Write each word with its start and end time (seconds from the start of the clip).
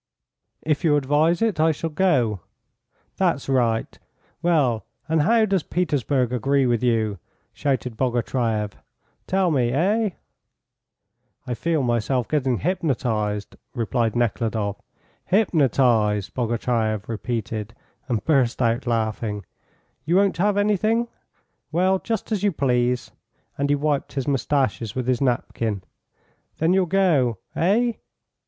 "If 0.63 0.83
you 0.83 0.95
advise 0.95 1.43
it 1.43 1.59
I 1.59 1.71
shall 1.71 1.91
go." 1.91 2.39
"That's 3.17 3.47
right. 3.47 3.99
Well, 4.41 4.83
and 5.07 5.21
how 5.21 5.45
does 5.45 5.61
Petersburg 5.61 6.33
agree 6.33 6.65
with 6.65 6.81
you?" 6.81 7.19
shouted 7.53 7.97
Bogatyreff. 7.97 8.73
"Tell 9.27 9.51
me. 9.51 9.69
Eh?" 9.69 10.09
"I 11.45 11.53
feel 11.53 11.83
myself 11.83 12.27
getting 12.27 12.57
hypnotised," 12.61 13.55
replied 13.75 14.15
Nekhludoff. 14.15 14.81
"Hypnotised!" 15.25 16.33
Bogatyreff 16.33 17.07
repeated, 17.07 17.75
and 18.07 18.25
burst 18.25 18.59
out 18.59 18.87
laughing. 18.87 19.45
"You 20.05 20.15
won't 20.15 20.37
have 20.37 20.57
anything? 20.57 21.09
Well, 21.71 21.99
just 21.99 22.31
as 22.31 22.41
you 22.41 22.51
please," 22.51 23.11
and 23.55 23.69
he 23.69 23.75
wiped 23.75 24.13
his 24.13 24.27
moustaches 24.27 24.95
with 24.95 25.07
his 25.07 25.21
napkin. 25.21 25.83
"Then 26.57 26.73
you'll 26.73 26.87
go? 26.87 27.37
Eh? 27.55 27.93